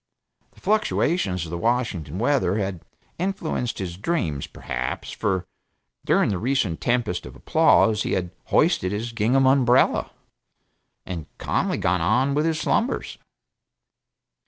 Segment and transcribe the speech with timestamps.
[0.53, 2.81] The fluctuations of the Washington weather had
[3.19, 5.45] influenced his dreams, perhaps, for
[6.05, 10.09] during the recent tempest of applause he had hoisted his gingham umbrella,
[11.05, 13.19] and calmly gone on with his slumbers.